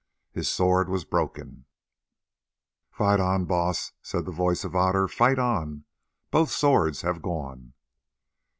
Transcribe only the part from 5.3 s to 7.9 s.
on! Both swords have gone."